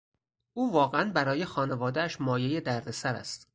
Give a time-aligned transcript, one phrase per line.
[0.53, 3.49] او واقعا برای خانوادهاش مایهی دردسر است.